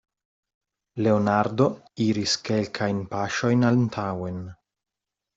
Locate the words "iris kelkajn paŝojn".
2.05-3.67